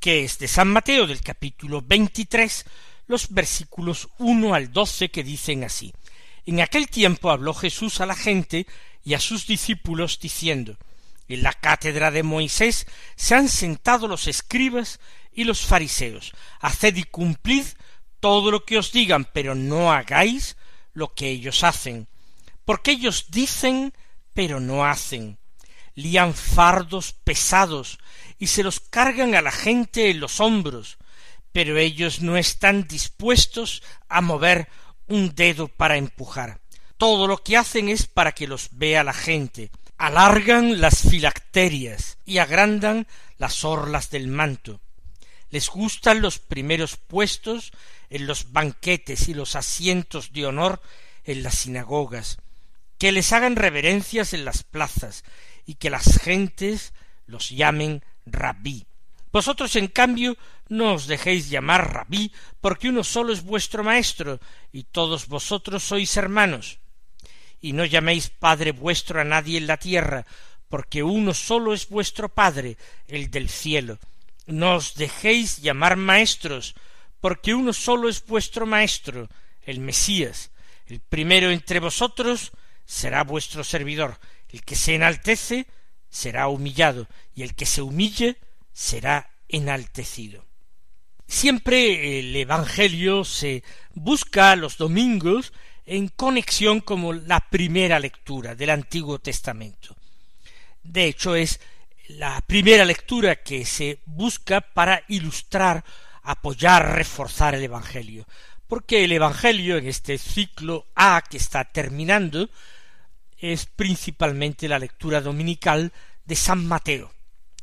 que 0.00 0.24
es 0.24 0.40
de 0.40 0.48
San 0.48 0.66
Mateo 0.66 1.06
del 1.06 1.20
capítulo 1.20 1.80
veintitrés, 1.80 2.64
los 3.06 3.32
versículos 3.32 4.08
uno 4.18 4.52
al 4.52 4.72
doce 4.72 5.12
que 5.12 5.22
dicen 5.22 5.62
así. 5.62 5.92
En 6.44 6.60
aquel 6.60 6.88
tiempo 6.88 7.30
habló 7.30 7.54
Jesús 7.54 8.00
a 8.00 8.06
la 8.06 8.16
gente 8.16 8.66
y 9.04 9.14
a 9.14 9.20
sus 9.20 9.46
discípulos 9.46 10.18
diciendo 10.18 10.76
En 11.28 11.44
la 11.44 11.52
cátedra 11.52 12.10
de 12.10 12.24
Moisés 12.24 12.84
se 13.14 13.36
han 13.36 13.48
sentado 13.48 14.08
los 14.08 14.26
escribas 14.26 14.98
y 15.30 15.44
los 15.44 15.60
fariseos. 15.60 16.32
Haced 16.62 16.96
y 16.96 17.04
cumplid 17.04 17.64
todo 18.18 18.50
lo 18.50 18.64
que 18.64 18.76
os 18.76 18.90
digan, 18.90 19.24
pero 19.32 19.54
no 19.54 19.92
hagáis 19.92 20.56
lo 20.94 21.14
que 21.14 21.28
ellos 21.28 21.62
hacen, 21.62 22.08
porque 22.64 22.90
ellos 22.90 23.26
dicen, 23.30 23.94
pero 24.32 24.58
no 24.58 24.84
hacen 24.84 25.38
lían 25.94 26.34
fardos 26.34 27.12
pesados 27.12 27.98
y 28.38 28.48
se 28.48 28.62
los 28.62 28.80
cargan 28.80 29.34
a 29.34 29.42
la 29.42 29.52
gente 29.52 30.10
en 30.10 30.20
los 30.20 30.40
hombros, 30.40 30.98
pero 31.52 31.78
ellos 31.78 32.20
no 32.20 32.36
están 32.36 32.86
dispuestos 32.88 33.82
a 34.08 34.20
mover 34.20 34.68
un 35.06 35.34
dedo 35.34 35.68
para 35.68 35.96
empujar. 35.96 36.60
Todo 36.96 37.26
lo 37.26 37.38
que 37.42 37.56
hacen 37.56 37.88
es 37.88 38.06
para 38.06 38.32
que 38.32 38.46
los 38.46 38.70
vea 38.72 39.04
la 39.04 39.12
gente. 39.12 39.70
Alargan 39.96 40.80
las 40.80 41.02
filacterias 41.02 42.18
y 42.24 42.38
agrandan 42.38 43.06
las 43.38 43.64
orlas 43.64 44.10
del 44.10 44.28
manto. 44.28 44.80
Les 45.50 45.68
gustan 45.68 46.20
los 46.20 46.38
primeros 46.38 46.96
puestos 46.96 47.72
en 48.10 48.26
los 48.26 48.52
banquetes 48.52 49.28
y 49.28 49.34
los 49.34 49.54
asientos 49.54 50.32
de 50.32 50.46
honor 50.46 50.80
en 51.24 51.42
las 51.42 51.54
sinagogas, 51.54 52.38
que 52.98 53.12
les 53.12 53.32
hagan 53.32 53.56
reverencias 53.56 54.34
en 54.34 54.44
las 54.44 54.62
plazas 54.62 55.24
y 55.66 55.74
que 55.74 55.90
las 55.90 56.18
gentes 56.20 56.92
los 57.26 57.50
llamen 57.50 58.02
rabí. 58.26 58.86
Vosotros, 59.32 59.74
en 59.76 59.88
cambio, 59.88 60.36
no 60.68 60.94
os 60.94 61.06
dejéis 61.06 61.50
llamar 61.50 61.92
rabí, 61.92 62.32
porque 62.60 62.88
uno 62.88 63.02
solo 63.02 63.32
es 63.32 63.42
vuestro 63.42 63.82
maestro, 63.82 64.38
y 64.72 64.84
todos 64.84 65.26
vosotros 65.26 65.82
sois 65.82 66.16
hermanos. 66.16 66.78
Y 67.60 67.72
no 67.72 67.84
llaméis 67.84 68.30
Padre 68.30 68.72
vuestro 68.72 69.20
a 69.20 69.24
nadie 69.24 69.58
en 69.58 69.66
la 69.66 69.76
tierra, 69.76 70.24
porque 70.68 71.02
uno 71.02 71.34
solo 71.34 71.74
es 71.74 71.88
vuestro 71.88 72.28
Padre, 72.28 72.76
el 73.08 73.30
del 73.30 73.48
cielo. 73.48 73.98
No 74.46 74.76
os 74.76 74.94
dejéis 74.94 75.62
llamar 75.62 75.96
maestros, 75.96 76.74
porque 77.20 77.54
uno 77.54 77.72
solo 77.72 78.08
es 78.08 78.24
vuestro 78.26 78.66
Maestro, 78.66 79.30
el 79.62 79.80
Mesías. 79.80 80.50
El 80.86 81.00
primero 81.00 81.50
entre 81.50 81.80
vosotros 81.80 82.52
será 82.84 83.24
vuestro 83.24 83.64
servidor. 83.64 84.18
El 84.54 84.62
que 84.62 84.76
se 84.76 84.94
enaltece 84.94 85.66
será 86.08 86.46
humillado 86.46 87.08
y 87.34 87.42
el 87.42 87.56
que 87.56 87.66
se 87.66 87.82
humille 87.82 88.36
será 88.72 89.32
enaltecido. 89.48 90.46
Siempre 91.26 92.20
el 92.20 92.36
Evangelio 92.36 93.24
se 93.24 93.64
busca 93.94 94.54
los 94.54 94.78
domingos 94.78 95.52
en 95.86 96.06
conexión 96.06 96.80
como 96.82 97.12
la 97.12 97.40
primera 97.50 97.98
lectura 97.98 98.54
del 98.54 98.70
Antiguo 98.70 99.18
Testamento. 99.18 99.96
De 100.84 101.06
hecho, 101.06 101.34
es 101.34 101.58
la 102.06 102.40
primera 102.42 102.84
lectura 102.84 103.42
que 103.42 103.64
se 103.64 103.98
busca 104.04 104.60
para 104.60 105.02
ilustrar, 105.08 105.84
apoyar, 106.22 106.94
reforzar 106.94 107.56
el 107.56 107.64
Evangelio. 107.64 108.24
Porque 108.68 109.02
el 109.02 109.10
Evangelio 109.10 109.78
en 109.78 109.88
este 109.88 110.16
ciclo 110.16 110.86
A 110.94 111.24
que 111.28 111.38
está 111.38 111.64
terminando 111.64 112.48
es 113.52 113.66
principalmente 113.66 114.68
la 114.68 114.78
lectura 114.78 115.20
dominical 115.20 115.92
de 116.24 116.34
San 116.34 116.66
Mateo. 116.66 117.12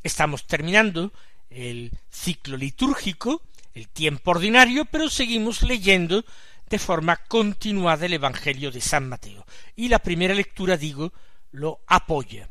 Estamos 0.04 0.46
terminando 0.46 1.12
el 1.50 1.90
ciclo 2.08 2.56
litúrgico, 2.56 3.42
el 3.74 3.88
tiempo 3.88 4.30
ordinario, 4.30 4.84
pero 4.84 5.10
seguimos 5.10 5.62
leyendo 5.62 6.24
de 6.70 6.78
forma 6.78 7.16
continuada 7.16 8.06
el 8.06 8.12
Evangelio 8.12 8.70
de 8.70 8.80
San 8.80 9.08
Mateo. 9.08 9.44
Y 9.74 9.88
la 9.88 9.98
primera 9.98 10.34
lectura, 10.34 10.76
digo, 10.76 11.12
lo 11.50 11.80
apoya. 11.88 12.48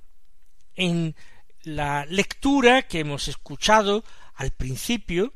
En 0.76 1.16
la 1.64 2.06
lectura 2.06 2.82
que 2.82 3.00
hemos 3.00 3.30
escuchado 3.30 4.04
al 4.36 4.52
principio 4.52 5.34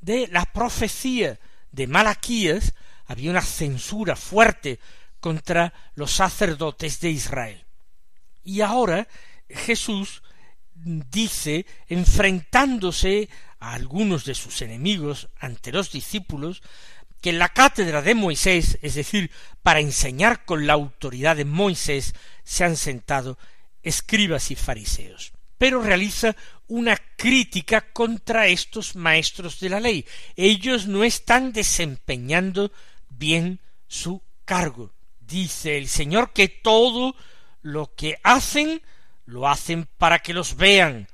de 0.00 0.26
la 0.28 0.46
profecía 0.46 1.38
de 1.70 1.86
Malaquías, 1.86 2.74
había 3.06 3.30
una 3.30 3.42
censura 3.42 4.16
fuerte 4.16 4.80
contra 5.26 5.74
los 5.96 6.12
sacerdotes 6.12 7.00
de 7.00 7.10
Israel. 7.10 7.66
Y 8.44 8.60
ahora 8.60 9.08
Jesús 9.48 10.22
dice, 10.72 11.66
enfrentándose 11.88 13.28
a 13.58 13.72
algunos 13.72 14.24
de 14.24 14.36
sus 14.36 14.62
enemigos 14.62 15.28
ante 15.40 15.72
los 15.72 15.90
discípulos, 15.90 16.62
que 17.20 17.30
en 17.30 17.40
la 17.40 17.48
cátedra 17.48 18.02
de 18.02 18.14
Moisés, 18.14 18.78
es 18.82 18.94
decir, 18.94 19.32
para 19.64 19.80
enseñar 19.80 20.44
con 20.44 20.68
la 20.68 20.74
autoridad 20.74 21.34
de 21.34 21.44
Moisés, 21.44 22.14
se 22.44 22.62
han 22.62 22.76
sentado 22.76 23.36
escribas 23.82 24.52
y 24.52 24.54
fariseos. 24.54 25.32
Pero 25.58 25.82
realiza 25.82 26.36
una 26.68 26.96
crítica 27.16 27.92
contra 27.92 28.46
estos 28.46 28.94
maestros 28.94 29.58
de 29.58 29.70
la 29.70 29.80
ley. 29.80 30.06
Ellos 30.36 30.86
no 30.86 31.02
están 31.02 31.52
desempeñando 31.52 32.70
bien 33.08 33.58
su 33.88 34.22
cargo. 34.44 34.95
Dice 35.26 35.76
el 35.76 35.88
Señor 35.88 36.32
que 36.32 36.48
todo 36.48 37.16
lo 37.62 37.92
que 37.94 38.18
hacen, 38.22 38.82
lo 39.24 39.48
hacen 39.48 39.88
para 39.98 40.20
que 40.20 40.32
los 40.32 40.56
vean. 40.56 41.08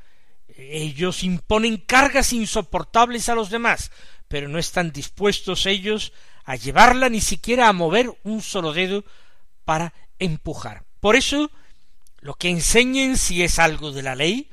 Ellos 0.49 1.23
imponen 1.25 1.79
cargas 1.79 2.35
insoportables 2.35 3.31
a 3.31 3.35
los 3.35 3.49
demás, 3.49 3.91
pero 4.29 4.49
no 4.49 4.59
están 4.59 4.93
dispuestos 4.93 5.65
ellos 5.65 6.13
a 6.45 6.57
llevarla 6.57 7.09
ni 7.09 7.23
siquiera 7.23 7.69
a 7.69 7.73
mover 7.73 8.13
un 8.23 8.43
solo 8.43 8.75
dedo 8.75 9.05
para 9.65 9.95
empujar. 10.19 10.85
Por 11.01 11.17
eso, 11.17 11.51
lo 12.21 12.35
que 12.35 12.51
enseñen 12.51 13.17
si 13.17 13.43
es 13.43 13.59
algo 13.59 13.93
de 13.93 14.03
la 14.03 14.15
ley, 14.15 14.51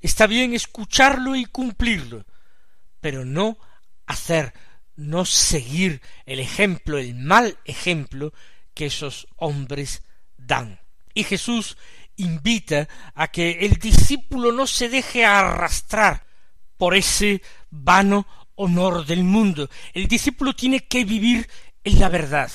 está 0.00 0.26
bien 0.26 0.54
escucharlo 0.54 1.36
y 1.36 1.44
cumplirlo, 1.44 2.24
pero 3.00 3.26
no 3.26 3.58
hacer, 4.06 4.54
no 4.96 5.26
seguir 5.26 6.00
el 6.24 6.40
ejemplo, 6.40 6.96
el 6.96 7.14
mal 7.14 7.58
ejemplo 7.64 8.32
que 8.74 8.86
esos 8.86 9.26
hombres 9.36 10.02
dan. 10.36 10.80
Y 11.14 11.24
Jesús 11.24 11.76
invita 12.16 12.88
a 13.14 13.28
que 13.28 13.50
el 13.60 13.74
discípulo 13.74 14.52
no 14.52 14.66
se 14.66 14.88
deje 14.88 15.24
arrastrar 15.24 16.24
por 16.76 16.94
ese 16.94 17.42
vano 17.70 18.26
honor 18.54 19.06
del 19.06 19.24
mundo. 19.24 19.68
El 19.92 20.08
discípulo 20.08 20.54
tiene 20.54 20.80
que 20.80 21.04
vivir 21.04 21.48
en 21.84 22.00
la 22.00 22.08
verdad. 22.08 22.50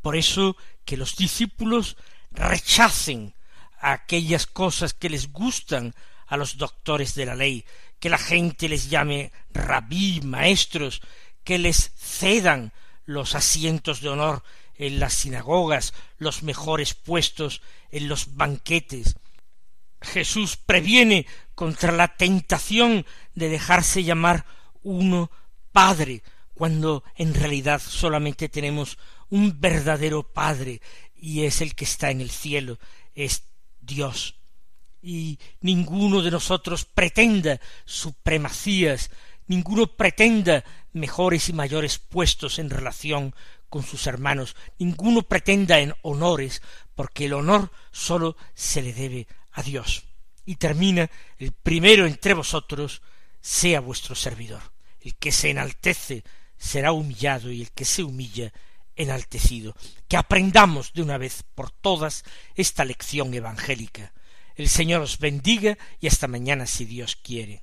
Por 0.00 0.16
eso 0.16 0.56
que 0.84 0.96
los 0.96 1.16
discípulos 1.16 1.96
rechacen 2.30 3.34
aquellas 3.80 4.46
cosas 4.46 4.94
que 4.94 5.10
les 5.10 5.32
gustan 5.32 5.94
a 6.26 6.36
los 6.36 6.56
doctores 6.56 7.14
de 7.14 7.26
la 7.26 7.34
ley, 7.34 7.64
que 7.98 8.08
la 8.08 8.18
gente 8.18 8.68
les 8.68 8.88
llame 8.88 9.32
rabí, 9.50 10.20
maestros, 10.22 11.02
que 11.44 11.58
les 11.58 11.92
cedan 11.96 12.72
los 13.04 13.34
asientos 13.34 14.00
de 14.00 14.08
honor 14.08 14.42
en 14.76 14.98
las 14.98 15.14
sinagogas, 15.14 15.94
los 16.18 16.42
mejores 16.42 16.94
puestos 16.94 17.62
en 17.90 18.08
los 18.08 18.34
banquetes. 18.36 19.16
Jesús 20.00 20.56
previene 20.56 21.26
contra 21.54 21.92
la 21.92 22.16
tentación 22.16 23.06
de 23.34 23.48
dejarse 23.48 24.04
llamar 24.04 24.44
uno 24.82 25.30
Padre, 25.72 26.22
cuando 26.54 27.02
en 27.16 27.34
realidad 27.34 27.80
solamente 27.80 28.48
tenemos 28.48 28.98
un 29.30 29.60
verdadero 29.60 30.22
Padre, 30.22 30.82
y 31.14 31.44
es 31.44 31.60
el 31.60 31.74
que 31.74 31.84
está 31.84 32.10
en 32.10 32.20
el 32.20 32.30
cielo, 32.30 32.78
es 33.14 33.44
Dios. 33.80 34.36
Y 35.00 35.38
ninguno 35.60 36.20
de 36.20 36.30
nosotros 36.30 36.84
pretenda 36.84 37.60
supremacías, 37.84 39.10
ninguno 39.46 39.86
pretenda 39.86 40.64
mejores 40.92 41.48
y 41.48 41.52
mayores 41.52 41.98
puestos 41.98 42.58
en 42.58 42.70
relación 42.70 43.34
con 43.72 43.84
sus 43.84 44.06
hermanos, 44.06 44.54
ninguno 44.78 45.22
pretenda 45.22 45.78
en 45.78 45.94
honores, 46.02 46.60
porque 46.94 47.24
el 47.24 47.32
honor 47.32 47.70
sólo 47.90 48.36
se 48.52 48.82
le 48.82 48.92
debe 48.92 49.26
a 49.50 49.62
Dios. 49.62 50.04
Y 50.44 50.56
termina 50.56 51.10
el 51.38 51.52
primero 51.52 52.06
entre 52.06 52.34
vosotros 52.34 53.00
sea 53.40 53.80
vuestro 53.80 54.14
servidor. 54.14 54.60
El 55.00 55.16
que 55.16 55.32
se 55.32 55.48
enaltece 55.48 56.22
será 56.58 56.92
humillado 56.92 57.50
y 57.50 57.62
el 57.62 57.72
que 57.72 57.86
se 57.86 58.02
humilla 58.02 58.52
enaltecido. 58.94 59.74
Que 60.06 60.18
aprendamos 60.18 60.92
de 60.92 61.00
una 61.00 61.16
vez 61.16 61.42
por 61.54 61.70
todas 61.70 62.24
esta 62.54 62.84
lección 62.84 63.32
evangélica. 63.32 64.12
El 64.54 64.68
Señor 64.68 65.00
os 65.00 65.18
bendiga 65.18 65.78
y 65.98 66.08
hasta 66.08 66.28
mañana 66.28 66.66
si 66.66 66.84
Dios 66.84 67.16
quiere. 67.16 67.62